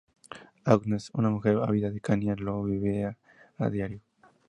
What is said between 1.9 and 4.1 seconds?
de Kenia, lo vive a diario.